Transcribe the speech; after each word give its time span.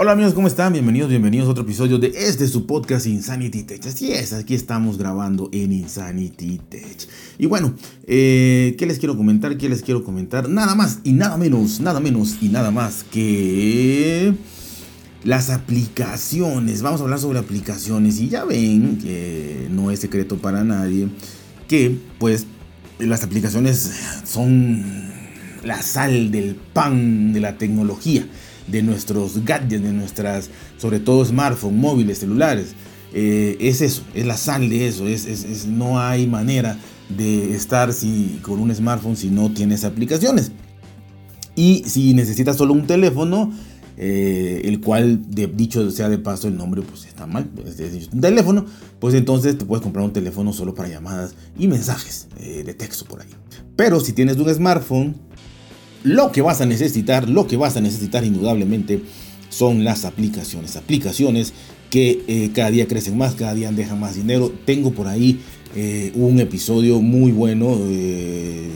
Hola 0.00 0.12
amigos, 0.12 0.32
¿cómo 0.32 0.46
están? 0.46 0.72
Bienvenidos, 0.72 1.10
bienvenidos 1.10 1.48
a 1.48 1.50
otro 1.50 1.64
episodio 1.64 1.98
de 1.98 2.12
este 2.14 2.46
su 2.46 2.66
podcast 2.66 3.08
Insanity 3.08 3.64
Tech. 3.64 3.84
Así 3.84 4.12
es, 4.12 4.32
aquí 4.32 4.54
estamos 4.54 4.96
grabando 4.96 5.50
en 5.52 5.72
Insanity 5.72 6.60
Tech. 6.68 7.08
Y 7.36 7.46
bueno, 7.46 7.74
eh, 8.06 8.76
¿qué 8.78 8.86
les 8.86 9.00
quiero 9.00 9.16
comentar? 9.16 9.58
¿Qué 9.58 9.68
les 9.68 9.82
quiero 9.82 10.04
comentar? 10.04 10.48
Nada 10.48 10.76
más 10.76 11.00
y 11.02 11.14
nada 11.14 11.36
menos, 11.36 11.80
nada 11.80 11.98
menos 11.98 12.36
y 12.40 12.48
nada 12.48 12.70
más 12.70 13.02
que 13.10 14.34
las 15.24 15.50
aplicaciones. 15.50 16.80
Vamos 16.80 17.00
a 17.00 17.02
hablar 17.02 17.18
sobre 17.18 17.40
aplicaciones 17.40 18.20
y 18.20 18.28
ya 18.28 18.44
ven 18.44 18.98
que 18.98 19.66
no 19.68 19.90
es 19.90 19.98
secreto 19.98 20.38
para 20.38 20.62
nadie 20.62 21.08
que 21.66 21.98
pues 22.20 22.46
las 23.00 23.24
aplicaciones 23.24 23.90
son 24.22 24.84
la 25.64 25.82
sal 25.82 26.30
del 26.30 26.54
pan 26.54 27.32
de 27.32 27.40
la 27.40 27.58
tecnología 27.58 28.28
de 28.70 28.82
nuestros 28.82 29.44
gadgets, 29.44 29.82
de 29.82 29.92
nuestras, 29.92 30.50
sobre 30.76 31.00
todo 31.00 31.24
smartphones, 31.24 31.78
móviles, 31.78 32.18
celulares. 32.18 32.74
Eh, 33.12 33.56
es 33.60 33.80
eso, 33.80 34.02
es 34.14 34.26
la 34.26 34.36
sal 34.36 34.68
de 34.68 34.86
eso, 34.86 35.06
es, 35.06 35.66
no 35.66 35.98
hay 35.98 36.26
manera 36.26 36.76
de 37.08 37.54
estar 37.54 37.92
si, 37.94 38.38
con 38.42 38.60
un 38.60 38.74
smartphone 38.74 39.16
si 39.16 39.30
no 39.30 39.50
tienes 39.50 39.84
aplicaciones. 39.84 40.52
Y 41.56 41.84
si 41.86 42.14
necesitas 42.14 42.56
solo 42.56 42.74
un 42.74 42.86
teléfono, 42.86 43.52
eh, 43.96 44.60
el 44.64 44.80
cual, 44.80 45.28
de, 45.28 45.48
dicho 45.48 45.90
sea 45.90 46.08
de 46.08 46.18
paso, 46.18 46.46
el 46.46 46.56
nombre 46.56 46.82
pues 46.82 47.06
está 47.06 47.26
mal, 47.26 47.50
es 47.66 48.08
un 48.12 48.20
teléfono, 48.20 48.64
pues 49.00 49.14
entonces 49.14 49.58
te 49.58 49.64
puedes 49.64 49.82
comprar 49.82 50.04
un 50.04 50.12
teléfono 50.12 50.52
solo 50.52 50.74
para 50.74 50.88
llamadas 50.88 51.34
y 51.58 51.66
mensajes 51.66 52.28
eh, 52.38 52.62
de 52.64 52.74
texto 52.74 53.06
por 53.06 53.22
ahí. 53.22 53.28
Pero 53.74 53.98
si 53.98 54.12
tienes 54.12 54.36
un 54.36 54.54
smartphone, 54.54 55.16
lo 56.04 56.32
que 56.32 56.42
vas 56.42 56.60
a 56.60 56.66
necesitar, 56.66 57.28
lo 57.28 57.46
que 57.46 57.56
vas 57.56 57.76
a 57.76 57.80
necesitar 57.80 58.24
indudablemente 58.24 59.02
son 59.50 59.84
las 59.84 60.04
aplicaciones. 60.04 60.76
Aplicaciones 60.76 61.52
que 61.90 62.22
eh, 62.28 62.50
cada 62.54 62.70
día 62.70 62.86
crecen 62.86 63.16
más, 63.16 63.34
cada 63.34 63.54
día 63.54 63.72
dejan 63.72 64.00
más 64.00 64.14
dinero. 64.14 64.52
Tengo 64.64 64.92
por 64.92 65.08
ahí 65.08 65.40
eh, 65.74 66.12
un 66.14 66.40
episodio 66.40 67.00
muy 67.00 67.30
bueno, 67.30 67.76
eh, 67.88 68.68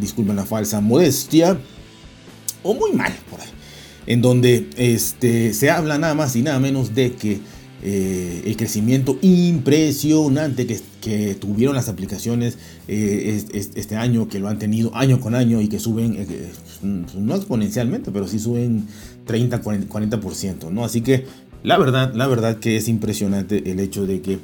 disculpen 0.00 0.36
la 0.36 0.44
falsa 0.44 0.80
modestia, 0.80 1.58
o 2.62 2.74
muy 2.74 2.92
mal 2.92 3.12
por 3.30 3.40
ahí, 3.40 3.48
en 4.06 4.22
donde 4.22 4.68
este, 4.76 5.54
se 5.54 5.70
habla 5.70 5.98
nada 5.98 6.14
más 6.14 6.34
y 6.34 6.42
nada 6.42 6.58
menos 6.58 6.94
de 6.94 7.12
que 7.12 7.38
eh, 7.82 8.42
el 8.44 8.56
crecimiento 8.56 9.18
impresionante 9.22 10.66
que, 10.66 10.80
que, 11.06 11.34
tuvieron 11.34 11.76
las 11.76 11.88
aplicaciones 11.88 12.58
eh, 12.88 13.40
este 13.52 13.96
año, 13.96 14.28
que 14.28 14.40
lo 14.40 14.48
han 14.48 14.58
tenido 14.58 14.94
año 14.94 15.20
con 15.20 15.36
año 15.36 15.60
y 15.60 15.68
que 15.68 15.78
suben, 15.78 16.16
eh, 16.18 16.52
no 16.82 17.36
exponencialmente, 17.36 18.10
pero 18.10 18.26
sí 18.26 18.40
suben 18.40 18.86
30, 19.24 19.62
40%, 19.62 20.70
¿no? 20.70 20.84
Así 20.84 21.02
que 21.02 21.24
la 21.62 21.78
verdad, 21.78 22.12
la 22.14 22.26
verdad 22.26 22.58
que 22.58 22.76
es 22.76 22.88
impresionante 22.88 23.70
el 23.70 23.78
hecho 23.78 24.06
de 24.06 24.20
que 24.20 24.38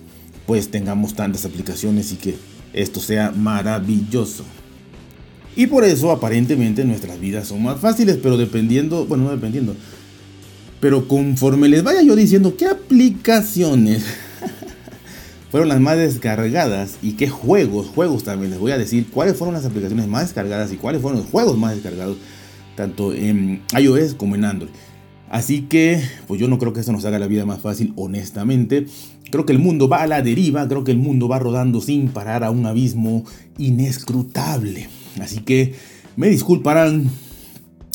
pues 0.47 0.71
tengamos 0.71 1.15
tantas 1.15 1.45
aplicaciones 1.45 2.13
y 2.13 2.17
que 2.17 2.37
esto 2.73 3.01
sea 3.01 3.33
maravilloso. 3.33 4.45
Y 5.57 5.67
por 5.67 5.85
eso 5.85 6.13
aparentemente 6.13 6.85
nuestras 6.85 7.19
vidas 7.19 7.49
son 7.49 7.63
más 7.63 7.81
fáciles, 7.81 8.19
pero 8.23 8.37
dependiendo, 8.37 9.05
bueno, 9.07 9.25
no 9.25 9.31
dependiendo, 9.33 9.75
pero 10.81 11.09
conforme 11.09 11.69
les 11.69 11.83
vaya 11.83 12.03
yo 12.03 12.15
diciendo 12.15 12.57
qué 12.57 12.67
aplicaciones 12.67 14.05
fueron 15.53 15.69
las 15.69 15.81
más 15.81 15.97
descargadas 15.97 16.99
y 17.01 17.13
qué 17.13 17.29
juegos, 17.29 17.87
juegos 17.87 18.25
también 18.25 18.51
les 18.51 18.59
voy 18.59 18.73
a 18.73 18.79
decir 18.79 19.07
cuáles 19.09 19.37
fueron 19.37 19.55
las 19.55 19.65
aplicaciones 19.65 20.09
más 20.09 20.23
descargadas 20.23 20.73
y 20.73 20.77
cuáles 20.77 21.01
fueron 21.01 21.21
los 21.21 21.31
juegos 21.31 21.57
más 21.57 21.75
descargados, 21.75 22.17
tanto 22.75 23.13
en 23.13 23.63
iOS 23.79 24.15
como 24.15 24.35
en 24.35 24.45
Android. 24.45 24.73
Así 25.31 25.63
que, 25.63 26.03
pues 26.27 26.41
yo 26.41 26.49
no 26.49 26.59
creo 26.59 26.73
que 26.73 26.81
esto 26.81 26.93
nos 26.93 27.05
haga 27.05 27.21
la 27.21 27.29
vida 27.29 27.47
más 27.47 27.61
fácil, 27.61 27.93
honestamente. 27.97 28.87
Creo 29.31 29.47
que 29.47 29.53
el 29.53 29.61
mundo 29.61 29.89
va 29.89 30.03
a 30.03 30.07
la 30.09 30.21
deriva, 30.21 30.67
creo 30.67 30.83
que 30.83 30.91
el 30.91 30.99
mundo 30.99 31.29
va 31.29 31.39
rodando 31.39 31.81
sin 31.81 32.09
parar 32.09 32.43
a 32.43 32.51
un 32.51 32.67
abismo 32.67 33.25
inescrutable. 33.57 34.89
Así 35.21 35.39
que 35.41 35.75
me 36.17 36.29
disculparán 36.29 37.09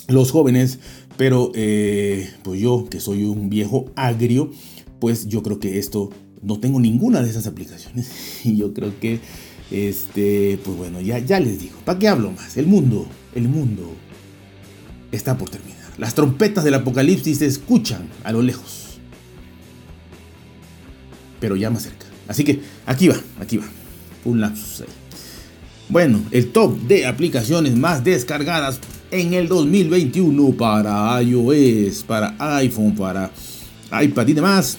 los 0.07 0.31
jóvenes 0.31 0.79
pero 1.17 1.51
eh, 1.55 2.29
pues 2.43 2.61
yo, 2.61 2.87
que 2.89 2.99
soy 2.99 3.25
un 3.25 3.49
viejo 3.49 3.85
agrio, 3.95 4.51
pues 4.99 5.27
yo 5.27 5.43
creo 5.43 5.59
que 5.59 5.79
esto 5.79 6.11
no 6.41 6.59
tengo 6.59 6.79
ninguna 6.79 7.21
de 7.21 7.29
esas 7.29 7.47
aplicaciones. 7.47 8.11
Y 8.43 8.57
yo 8.57 8.73
creo 8.73 8.99
que, 8.99 9.19
este, 9.71 10.59
pues 10.63 10.77
bueno, 10.77 11.01
ya, 11.01 11.19
ya 11.19 11.39
les 11.39 11.59
digo, 11.59 11.77
¿para 11.85 11.99
qué 11.99 12.07
hablo 12.07 12.31
más? 12.31 12.57
El 12.57 12.67
mundo, 12.67 13.07
el 13.35 13.47
mundo 13.47 13.93
está 15.11 15.37
por 15.37 15.49
terminar. 15.49 15.77
Las 15.97 16.13
trompetas 16.13 16.63
del 16.63 16.75
apocalipsis 16.75 17.39
se 17.39 17.45
escuchan 17.45 18.07
a 18.23 18.31
lo 18.31 18.41
lejos. 18.41 18.99
Pero 21.39 21.55
ya 21.55 21.69
más 21.69 21.83
cerca. 21.83 22.05
Así 22.27 22.43
que 22.43 22.61
aquí 22.85 23.07
va, 23.07 23.17
aquí 23.39 23.57
va. 23.57 23.65
Un 24.25 24.41
lapsus 24.41 24.81
ahí. 24.81 24.87
Bueno, 25.89 26.21
el 26.31 26.51
top 26.51 26.77
de 26.81 27.05
aplicaciones 27.05 27.75
más 27.75 28.03
descargadas 28.03 28.79
en 29.09 29.33
el 29.33 29.47
2021 29.47 30.51
para 30.51 31.21
iOS, 31.21 32.03
para 32.03 32.35
iPhone, 32.57 32.93
para 32.95 33.31
iPad 34.01 34.27
y 34.27 34.33
demás. 34.33 34.77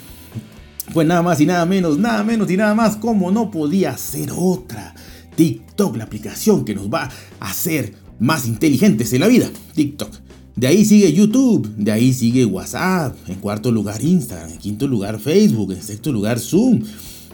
Pues 0.93 1.06
nada 1.06 1.22
más 1.22 1.41
y 1.41 1.47
nada 1.47 1.66
menos, 1.66 1.99
nada 1.99 2.25
menos 2.25 2.50
y 2.50 2.56
nada 2.56 2.75
más 2.75 2.97
como 2.97 3.31
no 3.31 3.50
podía 3.50 3.97
ser 3.97 4.31
otra. 4.34 4.94
TikTok, 5.37 5.97
la 5.97 6.04
aplicación 6.04 6.65
que 6.65 6.75
nos 6.75 6.88
va 6.88 7.10
a 7.41 7.50
hacer 7.50 7.94
más 8.19 8.47
inteligentes 8.47 9.12
en 9.12 9.21
la 9.21 9.28
vida. 9.28 9.50
TikTok. 9.75 10.10
De 10.56 10.66
ahí 10.66 10.84
sigue 10.84 11.12
YouTube, 11.12 11.72
de 11.76 11.93
ahí 11.93 12.12
sigue 12.12 12.44
WhatsApp, 12.44 13.16
en 13.28 13.37
cuarto 13.37 13.71
lugar 13.71 14.03
Instagram, 14.03 14.50
en 14.50 14.59
quinto 14.59 14.88
lugar 14.88 15.21
Facebook, 15.21 15.71
en 15.72 15.81
sexto 15.81 16.10
lugar 16.10 16.41
Zoom, 16.41 16.82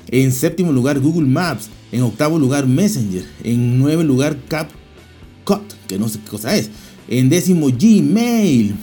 en 0.08 0.30
séptimo 0.30 0.72
lugar 0.72 1.00
Google 1.00 1.26
Maps, 1.26 1.70
en 1.90 2.02
octavo 2.02 2.38
lugar 2.38 2.66
Messenger, 2.66 3.24
en 3.42 3.78
nueve 3.78 4.04
lugar 4.04 4.36
CapCut, 4.48 5.72
que 5.88 5.98
no 5.98 6.10
sé 6.10 6.18
qué 6.18 6.28
cosa 6.28 6.54
es, 6.54 6.68
en 7.08 7.30
décimo 7.30 7.68
Gmail. 7.68 8.74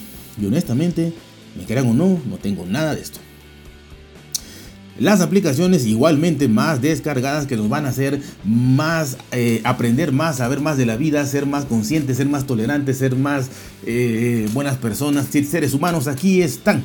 Y 0.42 0.46
honestamente, 0.48 1.14
me 1.56 1.66
crean 1.66 1.88
o 1.88 1.94
no, 1.94 2.20
no 2.28 2.38
tengo 2.38 2.66
nada 2.66 2.96
de 2.96 3.02
esto. 3.02 3.20
Las 5.02 5.20
aplicaciones 5.20 5.88
igualmente 5.88 6.48
más 6.48 6.80
descargadas 6.80 7.48
que 7.48 7.58
nos 7.58 7.68
van 7.70 7.88
a 7.88 7.90
hacer 7.90 8.22
más, 8.46 9.18
eh, 9.32 9.60
aprender 9.64 10.12
más, 10.12 10.38
saber 10.38 10.60
más 10.60 10.78
de 10.78 10.86
la 10.86 10.96
vida, 10.96 11.26
ser 11.26 11.48
más 11.48 11.66
conscientes, 11.66 12.18
ser 12.18 12.28
más 12.28 12.46
tolerantes, 12.46 13.00
ser 13.00 13.16
más 13.16 13.50
eh, 13.84 14.48
buenas 14.54 14.78
personas, 14.78 15.26
seres 15.26 15.74
humanos, 15.74 16.08
aquí 16.08 16.44
están. 16.44 16.84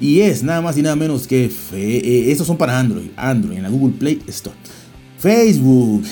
Y 0.00 0.22
es 0.22 0.42
nada 0.42 0.62
más 0.62 0.76
y 0.76 0.82
nada 0.82 0.96
menos 0.96 1.28
que, 1.28 1.48
eh, 1.72 2.24
estos 2.32 2.48
son 2.48 2.56
para 2.56 2.76
Android, 2.76 3.10
Android 3.16 3.56
en 3.58 3.62
la 3.62 3.68
Google 3.68 3.94
Play 4.00 4.20
Store. 4.26 4.56
Facebook, 5.16 6.02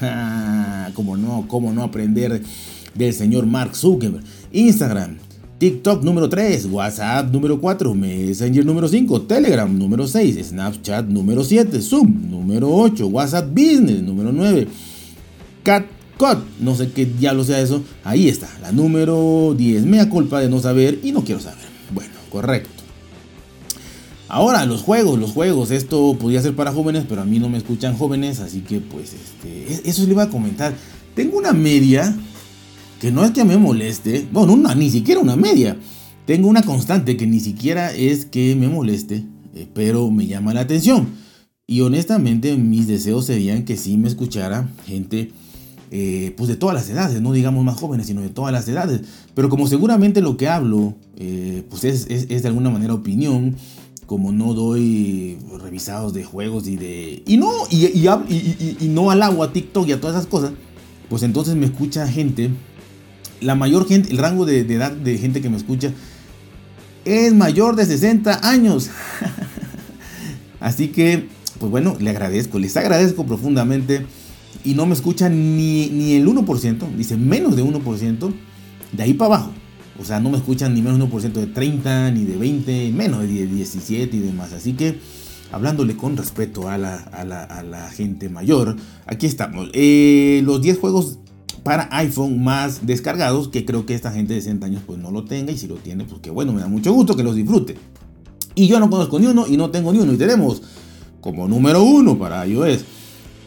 como 0.92 1.16
no, 1.16 1.46
cómo 1.48 1.72
no 1.72 1.82
aprender 1.82 2.42
del 2.94 3.14
señor 3.14 3.46
Mark 3.46 3.74
Zuckerberg. 3.74 4.22
Instagram, 4.52 5.16
TikTok 5.62 6.02
número 6.02 6.28
3, 6.28 6.66
WhatsApp 6.72 7.30
número 7.32 7.60
4, 7.60 7.94
Messenger 7.94 8.66
número 8.66 8.88
5, 8.88 9.22
Telegram 9.22 9.72
número 9.72 10.08
6, 10.08 10.48
Snapchat 10.48 11.06
número 11.06 11.44
7, 11.44 11.80
Zoom 11.80 12.28
número 12.28 12.68
8, 12.68 13.06
WhatsApp 13.06 13.48
Business 13.48 14.02
número 14.02 14.32
9, 14.32 14.66
CatCut, 15.62 16.38
no 16.58 16.74
sé 16.74 16.90
qué 16.90 17.06
diablo 17.06 17.44
sea 17.44 17.60
eso, 17.60 17.80
ahí 18.02 18.28
está, 18.28 18.48
la 18.60 18.72
número 18.72 19.54
10, 19.56 19.86
me 19.86 19.98
da 19.98 20.08
culpa 20.08 20.40
de 20.40 20.48
no 20.48 20.58
saber 20.58 20.98
y 21.04 21.12
no 21.12 21.22
quiero 21.22 21.40
saber. 21.40 21.64
Bueno, 21.94 22.10
correcto. 22.28 22.82
Ahora, 24.26 24.66
los 24.66 24.82
juegos, 24.82 25.16
los 25.16 25.30
juegos, 25.30 25.70
esto 25.70 26.16
podría 26.18 26.42
ser 26.42 26.56
para 26.56 26.72
jóvenes, 26.72 27.04
pero 27.08 27.22
a 27.22 27.24
mí 27.24 27.38
no 27.38 27.48
me 27.48 27.58
escuchan 27.58 27.96
jóvenes, 27.96 28.40
así 28.40 28.62
que 28.62 28.80
pues 28.80 29.12
este, 29.12 29.74
e-, 29.74 29.82
eso 29.88 30.02
le 30.06 30.10
iba 30.10 30.24
a 30.24 30.28
comentar. 30.28 30.74
Tengo 31.14 31.38
una 31.38 31.52
media 31.52 32.16
que 33.02 33.10
no 33.10 33.24
es 33.24 33.32
que 33.32 33.42
me 33.44 33.56
moleste, 33.56 34.28
bueno, 34.30 34.52
una, 34.52 34.76
ni 34.76 34.88
siquiera 34.88 35.20
una 35.20 35.34
media. 35.34 35.76
Tengo 36.24 36.46
una 36.46 36.62
constante 36.62 37.16
que 37.16 37.26
ni 37.26 37.40
siquiera 37.40 37.92
es 37.92 38.26
que 38.26 38.54
me 38.54 38.68
moleste, 38.68 39.24
pero 39.74 40.08
me 40.12 40.28
llama 40.28 40.54
la 40.54 40.60
atención. 40.60 41.08
Y 41.66 41.80
honestamente 41.80 42.56
mis 42.56 42.86
deseos 42.86 43.26
serían 43.26 43.64
que 43.64 43.76
sí 43.76 43.96
me 43.96 44.06
escuchara 44.06 44.68
gente 44.86 45.32
eh, 45.90 46.32
pues 46.36 46.46
de 46.46 46.54
todas 46.54 46.76
las 46.76 46.88
edades, 46.90 47.20
no 47.20 47.32
digamos 47.32 47.64
más 47.64 47.76
jóvenes, 47.76 48.06
sino 48.06 48.20
de 48.20 48.28
todas 48.28 48.52
las 48.52 48.68
edades. 48.68 49.00
Pero 49.34 49.48
como 49.48 49.66
seguramente 49.66 50.20
lo 50.20 50.36
que 50.36 50.46
hablo 50.46 50.94
eh, 51.16 51.64
pues 51.70 51.82
es, 51.82 52.06
es, 52.08 52.42
de 52.42 52.48
alguna 52.48 52.70
manera 52.70 52.94
opinión, 52.94 53.56
como 54.06 54.30
no 54.30 54.54
doy 54.54 55.38
revisados 55.60 56.14
de 56.14 56.22
juegos 56.22 56.68
y 56.68 56.76
de... 56.76 57.24
Y 57.26 57.36
no, 57.36 57.50
y, 57.68 57.84
y, 57.86 58.06
y, 58.06 58.76
y 58.80 58.86
no 58.86 59.10
al 59.10 59.22
agua, 59.22 59.46
a 59.46 59.52
TikTok 59.52 59.88
y 59.88 59.92
a 59.92 60.00
todas 60.00 60.14
esas 60.14 60.28
cosas, 60.28 60.52
pues 61.08 61.24
entonces 61.24 61.56
me 61.56 61.66
escucha 61.66 62.06
gente 62.06 62.52
la 63.42 63.54
mayor 63.54 63.86
gente, 63.86 64.10
el 64.10 64.18
rango 64.18 64.46
de, 64.46 64.60
edad 64.60 64.92
de 64.92 65.18
gente 65.18 65.40
que 65.40 65.50
me 65.50 65.56
escucha 65.56 65.92
es 67.04 67.34
mayor 67.34 67.76
de 67.76 67.84
60 67.84 68.48
años. 68.48 68.90
Así 70.60 70.88
que, 70.88 71.28
pues 71.58 71.70
bueno, 71.70 71.96
le 71.98 72.10
agradezco, 72.10 72.58
les 72.58 72.76
agradezco 72.76 73.26
profundamente. 73.26 74.06
Y 74.64 74.74
no 74.74 74.86
me 74.86 74.94
escuchan 74.94 75.56
ni, 75.56 75.88
ni 75.88 76.14
el 76.14 76.26
1%, 76.26 76.94
dice 76.96 77.16
menos 77.16 77.56
de 77.56 77.64
1%, 77.64 78.32
de 78.92 79.02
ahí 79.02 79.14
para 79.14 79.34
abajo. 79.34 79.52
O 79.98 80.04
sea, 80.04 80.20
no 80.20 80.30
me 80.30 80.36
escuchan 80.36 80.74
ni 80.74 80.82
menos 80.82 80.98
de 80.98 81.04
1% 81.04 81.32
de 81.32 81.46
30, 81.48 82.12
ni 82.12 82.24
de 82.24 82.36
20, 82.36 82.92
menos 82.92 83.22
de 83.22 83.46
17 83.46 84.16
y 84.16 84.20
demás. 84.20 84.52
Así 84.52 84.74
que, 84.74 84.98
hablándole 85.50 85.96
con 85.96 86.16
respeto 86.16 86.68
a 86.68 86.78
la, 86.78 86.94
a 86.96 87.24
la, 87.24 87.90
gente 87.90 88.28
mayor, 88.28 88.76
aquí 89.06 89.26
estamos. 89.26 89.68
Eh, 89.72 90.42
los 90.44 90.62
10 90.62 90.78
juegos 90.78 91.18
para 91.62 91.88
iPhone 91.92 92.42
más 92.42 92.86
descargados, 92.86 93.48
que 93.48 93.64
creo 93.64 93.86
que 93.86 93.94
esta 93.94 94.12
gente 94.12 94.34
de 94.34 94.40
60 94.40 94.66
años 94.66 94.82
pues 94.86 94.98
no 94.98 95.10
lo 95.10 95.24
tenga 95.24 95.52
y 95.52 95.58
si 95.58 95.66
lo 95.66 95.76
tiene, 95.76 96.04
pues 96.04 96.20
que 96.20 96.30
bueno, 96.30 96.52
me 96.52 96.60
da 96.60 96.68
mucho 96.68 96.92
gusto 96.92 97.16
que 97.16 97.22
los 97.22 97.34
disfrute. 97.34 97.76
Y 98.54 98.66
yo 98.66 98.78
no 98.80 98.90
conozco 98.90 99.18
ni 99.18 99.26
uno 99.26 99.46
y 99.46 99.56
no 99.56 99.70
tengo 99.70 99.92
ni 99.92 99.98
uno 99.98 100.12
y 100.12 100.16
tenemos 100.16 100.62
como 101.20 101.48
número 101.48 101.82
uno 101.82 102.18
para 102.18 102.46
iOS 102.46 102.84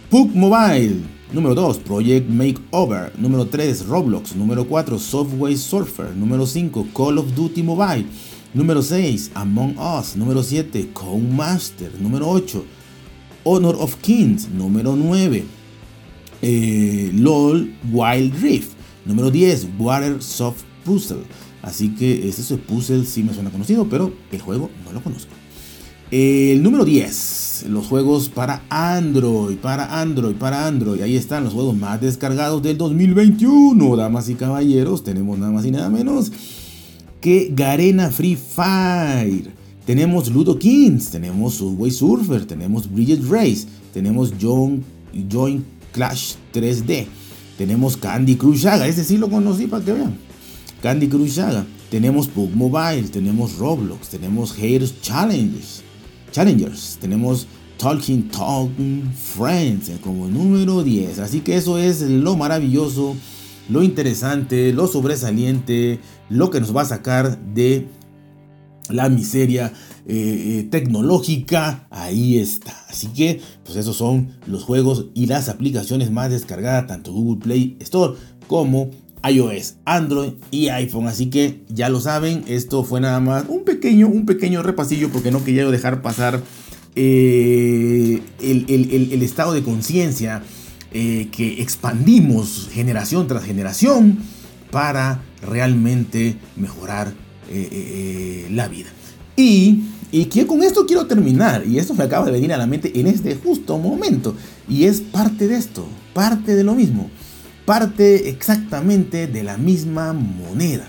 PUC 0.09 0.33
Mobile, 0.33 1.01
número 1.33 1.55
2 1.55 1.79
Project 1.79 2.29
Makeover, 2.29 3.11
número 3.17 3.45
3 3.47 3.85
Roblox, 3.87 4.35
número 4.35 4.67
4 4.67 4.97
Software 4.97 5.57
Surfer, 5.57 6.15
número 6.15 6.45
5 6.45 6.87
Call 6.95 7.17
of 7.17 7.35
Duty 7.35 7.63
Mobile, 7.63 8.05
número 8.53 8.81
6 8.81 9.31
Among 9.35 9.75
Us, 9.77 10.15
número 10.15 10.41
7 10.41 10.89
Cone 10.93 11.27
Master, 11.35 11.91
número 11.99 12.29
8 12.29 12.63
Honor 13.43 13.75
of 13.79 13.95
Kings, 13.97 14.49
número 14.49 14.95
9 14.95 15.64
eh, 16.47 17.09
LOL 17.11 17.73
Wild 17.91 18.39
Rift, 18.39 18.73
número 19.03 19.31
10 19.31 19.67
Water 19.79 20.21
Soft 20.21 20.61
Puzzle. 20.83 21.23
Así 21.63 21.89
que 21.95 22.29
ese 22.29 22.57
puzzle 22.57 23.03
sí 23.03 23.23
me 23.23 23.33
suena 23.33 23.49
conocido, 23.49 23.89
pero 23.89 24.13
el 24.31 24.39
juego 24.39 24.69
no 24.85 24.91
lo 24.93 25.01
conozco. 25.01 25.31
El 26.11 26.61
número 26.61 26.85
10, 26.85 27.65
los 27.69 27.87
juegos 27.87 28.29
para 28.29 28.61
Android, 28.69 29.57
para 29.57 29.99
Android, 29.99 30.35
para 30.35 30.67
Android. 30.67 31.01
Ahí 31.01 31.15
están 31.15 31.45
los 31.45 31.53
juegos 31.53 31.75
más 31.75 31.99
descargados 31.99 32.61
del 32.61 32.77
2021, 32.77 33.95
damas 33.95 34.29
y 34.29 34.35
caballeros. 34.35 35.03
Tenemos 35.03 35.39
nada 35.39 35.51
más 35.51 35.65
y 35.65 35.71
nada 35.71 35.89
menos 35.89 36.31
que 37.21 37.51
Garena 37.55 38.11
Free 38.11 38.35
Fire. 38.35 39.51
Tenemos 39.87 40.29
Ludo 40.29 40.59
Kings, 40.59 41.09
tenemos 41.09 41.55
Subway 41.55 41.89
Surfer, 41.89 42.45
tenemos 42.45 42.91
Bridget 42.91 43.23
Race, 43.27 43.65
tenemos 43.91 44.31
John, 44.39 44.83
Join 45.31 45.65
Clash 45.95 46.35
3D, 46.53 47.07
tenemos 47.57 47.95
Candy 47.95 48.35
Crush 48.35 48.63
Saga. 48.63 48.85
Ese 48.85 49.05
sí 49.05 49.17
lo 49.17 49.29
conocí 49.29 49.65
para 49.65 49.85
que 49.85 49.93
vean. 49.93 50.17
Candy 50.81 51.07
Crush 51.07 51.35
Saga. 51.35 51.65
Tenemos 51.89 52.27
PUBG 52.27 52.53
Mobile, 52.53 53.07
tenemos 53.07 53.57
Roblox, 53.57 54.09
tenemos 54.09 54.51
Haters 54.51 54.99
Challenges, 55.01 55.83
Challengers, 56.33 56.97
tenemos 56.99 57.47
Talking 57.77 58.27
Talking 58.27 59.09
Friends 59.13 59.89
como 60.01 60.27
número 60.27 60.83
10. 60.83 61.19
Así 61.19 61.39
que 61.39 61.55
eso 61.55 61.77
es 61.77 62.01
lo 62.01 62.35
maravilloso, 62.35 63.15
lo 63.69 63.81
interesante, 63.81 64.73
lo 64.73 64.87
sobresaliente, 64.87 66.01
lo 66.27 66.49
que 66.49 66.59
nos 66.59 66.75
va 66.75 66.81
a 66.81 66.85
sacar 66.85 67.39
de 67.39 67.87
la 68.89 69.09
miseria 69.09 69.73
eh, 70.07 70.59
eh, 70.59 70.67
tecnológica, 70.69 71.87
ahí 71.89 72.37
está. 72.37 72.85
Así 72.89 73.07
que, 73.07 73.41
pues 73.63 73.77
esos 73.77 73.95
son 73.95 74.29
los 74.47 74.63
juegos 74.63 75.07
y 75.13 75.25
las 75.25 75.49
aplicaciones 75.49 76.11
más 76.11 76.29
descargadas, 76.29 76.87
tanto 76.87 77.11
Google 77.11 77.41
Play 77.41 77.77
Store 77.79 78.13
como 78.47 78.91
iOS, 79.27 79.75
Android 79.85 80.33
y 80.51 80.69
iPhone. 80.69 81.07
Así 81.07 81.27
que 81.27 81.63
ya 81.69 81.89
lo 81.89 81.99
saben, 81.99 82.43
esto 82.47 82.83
fue 82.83 83.01
nada 83.01 83.19
más 83.19 83.45
un 83.47 83.63
pequeño, 83.63 84.07
un 84.07 84.25
pequeño 84.25 84.61
repasillo 84.61 85.09
porque 85.09 85.31
no 85.31 85.43
quería 85.43 85.65
dejar 85.65 86.01
pasar 86.01 86.41
eh, 86.95 88.21
el, 88.41 89.21
estado 89.23 89.53
de 89.53 89.63
conciencia 89.63 90.43
que 90.91 91.61
expandimos 91.61 92.69
generación 92.71 93.27
tras 93.27 93.43
generación 93.43 94.19
para 94.71 95.21
realmente 95.41 96.37
mejorar 96.55 97.24
eh, 97.49 98.47
la 98.51 98.67
vida. 98.67 98.89
Y, 99.35 99.83
y 100.11 100.25
que 100.25 100.47
con 100.47 100.63
esto 100.63 100.85
quiero 100.85 101.07
terminar, 101.07 101.65
y 101.65 101.77
esto 101.77 101.93
me 101.93 102.03
acaba 102.03 102.25
de 102.25 102.31
venir 102.31 102.53
a 102.53 102.57
la 102.57 102.67
mente 102.67 102.99
en 102.99 103.07
este 103.07 103.35
justo 103.35 103.77
momento, 103.77 104.35
y 104.67 104.85
es 104.85 105.01
parte 105.01 105.47
de 105.47 105.57
esto, 105.57 105.85
parte 106.13 106.55
de 106.55 106.63
lo 106.63 106.75
mismo 106.75 107.09
parte 107.65 108.29
exactamente 108.29 109.27
de 109.27 109.43
la 109.43 109.57
misma 109.57 110.13
moneda. 110.13 110.87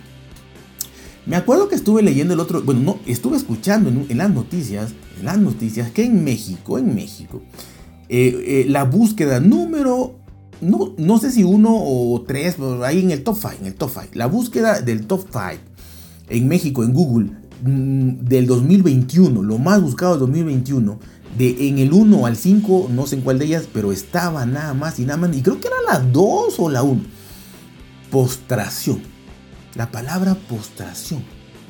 Me 1.24 1.34
acuerdo 1.34 1.68
que 1.68 1.74
estuve 1.74 2.02
leyendo 2.02 2.34
el 2.34 2.40
otro, 2.40 2.62
bueno, 2.62 2.80
no, 2.82 2.98
estuve 3.06 3.36
escuchando 3.36 3.88
en, 3.88 4.18
las 4.18 4.30
noticias, 4.30 4.92
en 5.18 5.24
las 5.24 5.38
noticias 5.38 5.90
que 5.90 6.04
en 6.04 6.22
México, 6.22 6.78
en 6.78 6.94
México, 6.94 7.42
eh, 8.08 8.44
eh, 8.46 8.66
la 8.68 8.84
búsqueda 8.84 9.40
número, 9.40 10.14
no, 10.60 10.94
no 10.98 11.18
sé 11.18 11.32
si 11.32 11.42
uno 11.42 11.70
o 11.74 12.22
tres, 12.22 12.54
pero 12.56 12.84
ahí 12.84 13.00
en 13.00 13.10
el 13.10 13.24
top 13.24 13.38
5, 13.40 13.54
en 13.60 13.66
el 13.66 13.74
top 13.74 13.90
5, 13.92 14.06
la 14.12 14.26
búsqueda 14.26 14.80
del 14.80 15.06
top 15.06 15.26
5 15.32 15.75
en 16.28 16.48
México, 16.48 16.82
en 16.84 16.92
Google, 16.92 17.30
mm, 17.62 18.24
del 18.24 18.46
2021, 18.46 19.42
lo 19.42 19.58
más 19.58 19.80
buscado 19.80 20.12
del 20.12 20.20
2021, 20.20 20.98
de 21.36 21.68
en 21.68 21.78
el 21.78 21.92
1 21.92 22.26
al 22.26 22.36
5, 22.36 22.88
no 22.92 23.06
sé 23.06 23.16
en 23.16 23.22
cuál 23.22 23.38
de 23.38 23.46
ellas, 23.46 23.68
pero 23.72 23.92
estaba 23.92 24.46
nada 24.46 24.74
más 24.74 24.98
y 24.98 25.04
nada 25.04 25.18
más, 25.18 25.36
y 25.36 25.42
creo 25.42 25.60
que 25.60 25.68
era 25.68 25.76
la 25.92 26.00
2 26.00 26.58
o 26.58 26.70
la 26.70 26.82
1. 26.82 27.02
Postración. 28.10 29.00
La 29.74 29.90
palabra 29.90 30.34
postración. 30.34 31.22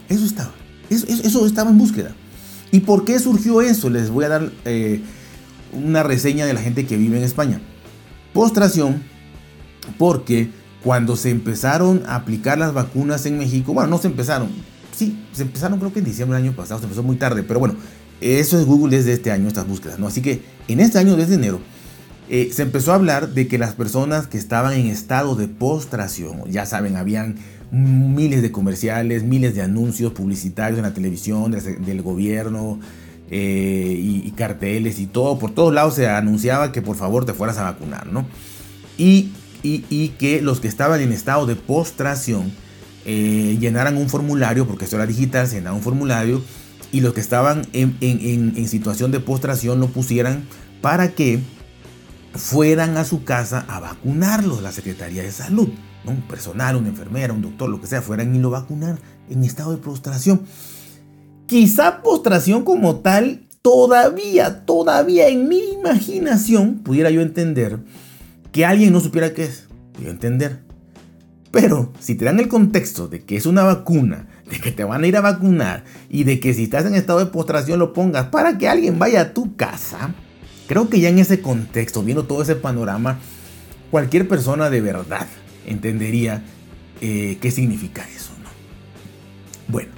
Eso 0.09 0.25
estaba. 0.25 0.53
Eso, 0.89 1.47
estaba 1.47 1.71
en 1.71 1.79
búsqueda. 1.79 2.15
¿Y 2.71 2.81
por 2.81 3.05
qué 3.05 3.19
surgió 3.19 3.61
eso? 3.61 3.91
Les 3.91 4.11
voy 4.11 4.25
a 4.25 4.29
dar 4.29 4.53
eh, 4.65 5.03
una 5.73 6.05
reseña 6.05 6.47
de 6.47 6.55
la 6.55 6.61
gente 6.61 6.87
que 6.87 6.97
vive 6.97 7.19
en 7.19 7.25
España. 7.25 7.61
Postración 8.33 9.03
porque 9.99 10.51
cuando 10.87 11.17
se 11.17 11.31
empezaron 11.31 12.05
a 12.07 12.15
aplicar 12.15 12.59
las 12.59 12.73
vacunas 12.73 13.27
en 13.27 13.39
México, 13.39 13.75
bueno, 13.75 13.91
no 13.91 13.99
se 13.99 14.07
empezaron, 14.07 14.51
sí, 14.95 15.21
se 15.33 15.43
empezaron 15.43 15.81
creo 15.81 15.93
que 15.93 15.99
en 15.99 16.05
diciembre 16.05 16.39
del 16.39 16.47
año 16.47 16.57
pasado, 16.57 16.79
se 16.79 16.85
empezó 16.85 17.03
muy 17.03 17.17
tarde, 17.17 17.43
pero 17.43 17.59
bueno, 17.59 17.75
eso 18.21 18.57
es 18.57 18.67
Google 18.67 18.97
desde 18.97 19.13
este 19.13 19.33
año, 19.33 19.49
estas 19.49 19.67
búsquedas, 19.67 19.99
¿no? 19.99 20.07
Así 20.07 20.23
que 20.23 20.43
en 20.69 20.79
este 20.79 21.01
año, 21.01 21.17
desde 21.17 21.35
enero, 21.35 21.59
eh, 22.29 22.51
se 22.53 22.63
empezó 22.63 22.93
a 22.93 22.95
hablar 22.95 23.31
de 23.31 23.49
que 23.49 23.59
las 23.59 23.75
personas 23.75 24.29
que 24.29 24.39
estaban 24.39 24.75
en 24.75 24.87
estado 24.87 25.35
de 25.35 25.49
postración, 25.49 26.45
ya 26.53 26.67
saben, 26.67 26.95
habían 26.95 27.35
miles 27.73 28.41
de 28.41 28.53
comerciales, 28.53 29.25
miles 29.25 29.57
de 29.57 29.63
anuncios 29.63 30.13
publicitarios 30.13 30.79
en 30.79 30.85
la 30.85 30.95
televisión, 30.95 31.51
del, 31.51 32.03
gobierno, 32.03 32.79
eh, 33.33 34.23
y, 34.25 34.31
carteles 34.37 35.01
y 35.01 35.07
todo, 35.07 35.37
por 35.41 35.51
todos 35.51 35.75
lados 35.75 35.97
se 35.97 36.09
anunciaba 36.09 36.71
que 36.71 36.81
por 36.81 36.95
favor 36.95 37.25
te 37.25 37.33
fueras 37.33 37.59
a 37.59 37.65
vacunar, 37.65 38.07
¿no? 38.07 38.25
Y, 38.97 39.33
y, 39.67 40.09
que 40.19 40.41
los 40.41 40.61
que 40.61 40.69
estaban 40.69 41.01
en 41.01 41.13
estado 41.13 41.47
de 41.47 41.57
postración 41.57 42.53
eh, 43.05 43.57
llenaran 43.61 43.97
un 43.97 44.09
formulario, 44.09 44.67
porque 44.67 44.85
esto 44.85 44.97
era 44.97 45.07
digital, 45.07 45.47
se 45.47 45.61
un 45.69 45.83
formulario 45.83 46.43
y 46.93 47.01
los 47.01 47.15
que 47.15 47.21
estaban 47.21 47.67
en, 47.73 48.69
situación 48.69 49.11
de 49.11 49.21
postración 49.21 49.81
lo 49.81 49.89
pusieran 49.89 50.45
para 50.81 51.13
que 51.13 51.41
fueran 52.35 52.97
a 52.97 53.05
su 53.05 53.25
casa 53.25 53.65
a 53.69 53.81
vacunarlos, 53.81 54.63
la 54.63 54.73
Secretaría 54.73 55.23
de 55.23 55.33
Salud, 55.33 55.69
un 56.05 56.23
personal, 56.23 56.77
una 56.77 56.89
enfermera, 56.89 57.33
un 57.33 57.43
doctor, 57.43 57.69
lo 57.69 57.81
que 57.81 57.87
sea, 57.87 58.03
fueran 58.03 58.35
y 58.35 58.39
lo 58.39 58.51
vacunar 58.51 58.99
en 59.29 59.43
estado 59.43 59.73
de 59.73 59.79
postración. 59.79 60.43
Quizá 61.47 62.03
postración 62.03 62.65
como 62.65 62.97
tal, 62.97 63.47
todavía, 63.63 64.65
todavía 64.65 65.29
en 65.29 65.49
mi 65.49 65.61
imaginación 65.73 66.79
pudiera 66.79 67.11
yo 67.11 67.21
entender 67.21 67.81
que 68.53 68.65
alguien 68.65 68.93
no 68.93 69.01
supiera 69.01 69.35
qué 69.35 69.45
es. 69.45 69.66
Yo 70.03 70.11
entender. 70.11 70.61
Pero 71.51 71.93
si 72.01 72.17
te 72.17 72.25
dan 72.25 72.39
el 72.39 72.49
contexto 72.49 73.09
de 73.09 73.21
que 73.21 73.37
es 73.37 73.47
una 73.47 73.63
vacuna, 73.63 74.27
de 74.51 74.61
que 74.61 74.73
te 74.73 74.85
van 74.85 75.03
a 75.03 75.07
ir 75.07 75.17
a 75.17 75.21
vacunar 75.21 75.85
y 76.09 76.25
de 76.25 76.39
que 76.39 76.55
si 76.55 76.65
estás 76.65 76.85
en 76.87 76.95
estado 76.95 77.19
de 77.19 77.27
postración 77.27 77.79
lo 77.79 77.93
pongas 77.93 78.27
para 78.27 78.59
que 78.59 78.69
alguien 78.69 78.99
vaya 78.99 79.21
a 79.23 79.33
tu 79.33 79.57
casa, 79.57 80.15
creo 80.67 80.89
que 80.89 81.01
ya 81.01 81.09
en 81.09 81.19
ese 81.19 81.41
contexto, 81.41 82.03
viendo 82.03 82.25
todo 82.25 82.43
ese 82.43 82.57
panorama, 82.57 83.19
cualquier 83.91 84.29
persona 84.29 84.71
de 84.71 84.81
verdad 84.81 85.27
entendería 85.67 86.43
eh, 87.01 87.39
qué 87.41 87.51
significa 87.51 88.07
eso. 88.15 88.33
¿no? 88.43 88.51
Bueno, 89.69 89.93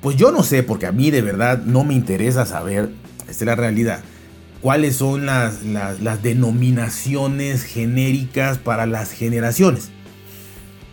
pues 0.00 0.16
yo 0.16 0.32
no 0.32 0.42
sé, 0.42 0.62
porque 0.62 0.86
a 0.86 0.92
mí 0.92 1.10
de 1.10 1.22
verdad 1.22 1.62
no 1.64 1.84
me 1.84 1.94
interesa 1.94 2.46
saber, 2.46 2.90
esta 3.20 3.30
es 3.30 3.42
la 3.42 3.56
realidad, 3.56 4.02
cuáles 4.64 4.96
son 4.96 5.26
las, 5.26 5.62
las 5.62 6.22
denominaciones 6.22 7.64
genéricas 7.64 8.56
para 8.56 8.86
las 8.86 9.10
generaciones. 9.10 9.90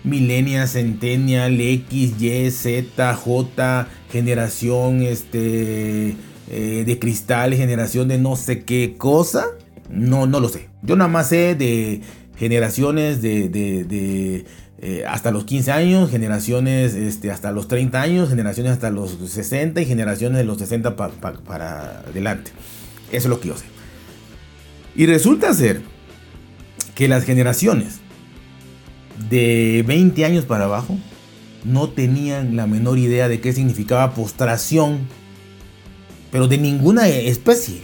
Millennial, 0.04 0.68
Centennial, 0.68 1.62
X, 1.62 2.22
Y, 2.22 2.52
Z, 2.52 3.16
J, 3.16 3.88
generación 4.12 5.04
este, 5.04 6.18
eh, 6.50 6.84
de 6.86 7.00
cristal, 7.00 7.54
generación 7.54 8.10
de 8.10 8.18
no 8.18 8.36
sé 8.36 8.66
qué 8.66 8.96
cosa. 8.98 9.46
No, 9.90 10.28
no 10.28 10.42
lo 10.42 10.50
sé. 10.50 10.68
Yo 10.82 10.98
nada 10.98 11.10
más 11.10 11.30
sé 11.30 11.56
de 11.56 12.02
generaciones 12.36 13.22
de, 13.22 14.46
eh, 14.82 15.06
hasta 15.08 15.32
los 15.32 15.46
15 15.46 15.72
años, 15.72 16.10
generaciones 16.10 16.94
este, 16.94 17.32
hasta 17.32 17.54
los 17.54 17.70
30 17.70 18.02
años, 18.02 18.28
generaciones 18.28 18.74
hasta 18.74 18.90
los 18.90 19.12
60 19.12 19.80
y 19.80 19.86
generaciones 19.86 20.40
de 20.40 20.44
los 20.44 20.58
60 20.58 20.98
para 20.98 22.00
adelante. 22.06 22.52
Eso 23.12 23.28
es 23.28 23.30
lo 23.30 23.40
que 23.40 23.50
yo 23.50 23.58
sé. 23.58 23.66
Y 24.96 25.06
resulta 25.06 25.54
ser 25.54 25.82
que 26.96 27.08
las 27.08 27.24
generaciones 27.24 28.00
de 29.30 29.84
20 29.88 30.26
años 30.26 30.46
para 30.46 30.66
abajo 30.66 30.98
no 31.64 31.90
tenían 31.90 32.56
la 32.56 32.68
menor 32.68 32.98
idea 32.98 33.28
de 33.28 33.40
qué 33.40 33.54
significaba 33.54 34.14
postración, 34.14 35.00
pero 36.32 36.48
de 36.48 36.58
ninguna 36.58 37.08
especie. 37.08 37.82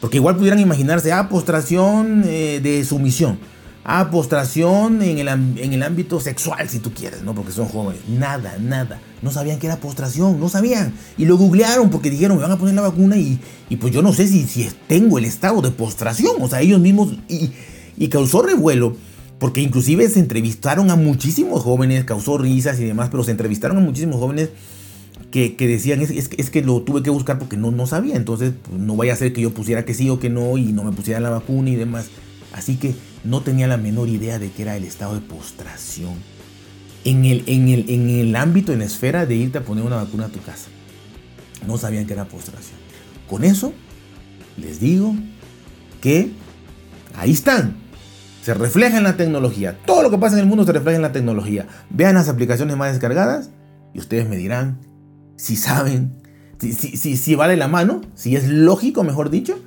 Porque 0.00 0.18
igual 0.18 0.36
pudieran 0.36 0.58
imaginarse, 0.58 1.12
ah, 1.12 1.28
postración 1.28 2.24
eh, 2.26 2.60
de 2.62 2.84
sumisión, 2.84 3.38
ah, 3.84 4.10
postración 4.10 5.02
en 5.02 5.18
el, 5.18 5.28
en 5.28 5.72
el 5.72 5.82
ámbito 5.82 6.20
sexual, 6.20 6.68
si 6.68 6.78
tú 6.78 6.92
quieres, 6.92 7.22
¿no? 7.22 7.34
Porque 7.34 7.52
son 7.52 7.68
jóvenes. 7.68 8.02
Nada, 8.08 8.56
nada. 8.60 9.00
No 9.22 9.30
sabían 9.30 9.58
qué 9.58 9.66
era 9.66 9.76
postración, 9.76 10.40
no 10.40 10.48
sabían. 10.48 10.94
Y 11.16 11.24
lo 11.24 11.36
googlearon 11.36 11.90
porque 11.90 12.10
dijeron, 12.10 12.36
me 12.36 12.42
van 12.42 12.52
a 12.52 12.58
poner 12.58 12.74
la 12.74 12.82
vacuna 12.82 13.16
y, 13.16 13.38
y 13.68 13.76
pues 13.76 13.92
yo 13.92 14.02
no 14.02 14.12
sé 14.12 14.26
si, 14.26 14.44
si 14.44 14.68
tengo 14.88 15.18
el 15.18 15.24
estado 15.24 15.62
de 15.62 15.70
postración. 15.70 16.36
O 16.40 16.48
sea, 16.48 16.60
ellos 16.60 16.80
mismos, 16.80 17.14
y, 17.28 17.52
y 17.96 18.08
causó 18.08 18.42
revuelo 18.42 18.96
porque 19.38 19.60
inclusive 19.60 20.08
se 20.08 20.20
entrevistaron 20.20 20.90
a 20.90 20.96
muchísimos 20.96 21.62
jóvenes, 21.62 22.04
causó 22.04 22.38
risas 22.38 22.78
y 22.78 22.84
demás, 22.84 23.08
pero 23.10 23.24
se 23.24 23.32
entrevistaron 23.32 23.78
a 23.78 23.80
muchísimos 23.80 24.20
jóvenes 24.20 24.50
que, 25.32 25.56
decían, 25.58 26.00
es, 26.00 26.10
es, 26.10 26.50
que 26.50 26.62
lo 26.62 26.82
tuve 26.82 27.02
que 27.02 27.10
buscar 27.10 27.38
porque 27.38 27.56
no, 27.56 27.72
no 27.72 27.86
sabía, 27.86 28.14
entonces 28.14 28.52
pues, 28.62 28.78
no 28.78 28.94
vaya 28.96 29.14
a 29.14 29.16
ser 29.16 29.32
que 29.32 29.40
yo 29.40 29.52
pusiera 29.52 29.84
que 29.84 29.94
sí 29.94 30.08
o 30.10 30.20
que 30.20 30.30
no 30.30 30.58
y 30.58 30.72
no 30.72 30.84
me 30.84 30.92
pusiera 30.92 31.18
la 31.18 31.30
vacuna 31.30 31.70
y 31.70 31.74
demás. 31.74 32.06
Así 32.52 32.76
que 32.76 32.94
no 33.24 33.42
tenía 33.42 33.66
la 33.66 33.76
menor 33.76 34.08
idea 34.08 34.38
de 34.38 34.50
que 34.50 34.62
era 34.62 34.76
el 34.76 34.84
estado 34.84 35.14
de 35.14 35.20
postración. 35.20 36.14
En 37.04 37.24
el, 37.24 37.42
en 37.46 37.68
el, 37.68 37.90
en 37.90 38.10
el 38.10 38.36
ámbito, 38.36 38.72
en 38.72 38.80
la 38.80 38.84
esfera 38.84 39.26
de 39.26 39.34
irte 39.34 39.58
a 39.58 39.64
poner 39.64 39.84
una 39.84 39.96
vacuna 39.96 40.26
a 40.26 40.28
tu 40.28 40.40
casa. 40.40 40.68
No 41.66 41.76
sabían 41.78 42.06
que 42.06 42.12
era 42.12 42.26
postración. 42.26 42.78
Con 43.28 43.44
eso, 43.44 43.72
les 44.56 44.78
digo 44.78 45.14
que 46.00 46.30
ahí 47.14 47.32
están 47.32 47.82
se 48.42 48.54
refleja 48.54 48.98
en 48.98 49.04
la 49.04 49.16
tecnología. 49.16 49.78
Todo 49.86 50.02
lo 50.02 50.10
que 50.10 50.18
pasa 50.18 50.34
en 50.34 50.40
el 50.40 50.46
mundo 50.46 50.64
se 50.64 50.72
refleja 50.72 50.96
en 50.96 51.02
la 51.02 51.12
tecnología. 51.12 51.66
Vean 51.90 52.16
las 52.16 52.28
aplicaciones 52.28 52.76
más 52.76 52.92
descargadas 52.92 53.50
y 53.94 54.00
ustedes 54.00 54.28
me 54.28 54.36
dirán 54.36 54.80
si 55.36 55.56
saben, 55.56 56.20
si, 56.58 56.72
si, 56.72 57.16
si, 57.16 57.34
va 57.34 57.48
de 57.48 57.56
la 57.56 57.68
mano, 57.68 58.00
si 58.14 58.36
es 58.36 58.48
lógico, 58.48 59.04
mejor 59.04 59.30
dicho, 59.30 59.58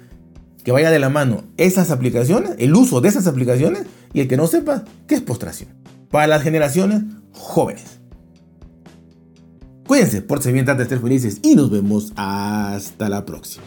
que 0.66 0.72
vaya 0.72 0.90
de 0.90 0.98
la 0.98 1.10
mano 1.10 1.44
esas 1.58 1.92
aplicaciones, 1.92 2.56
el 2.58 2.74
uso 2.74 3.00
de 3.00 3.08
esas 3.08 3.28
aplicaciones 3.28 3.84
y 4.14 4.22
el 4.22 4.28
que 4.28 4.36
no 4.36 4.48
sepa 4.48 4.84
qué 5.08 5.14
es 5.14 5.22
postración. 5.22 5.70
Para 6.10 6.26
las 6.26 6.42
generaciones 6.42 7.04
jóvenes. 7.32 8.00
Cuídense, 9.86 10.24
por 10.24 10.42
bien, 10.52 10.66
de 10.66 10.86
ser 10.88 11.00
felices 11.00 11.40
y 11.44 11.54
nos 11.54 11.70
vemos 11.70 12.12
hasta 12.16 13.08
la 13.10 13.26
próxima. 13.26 13.64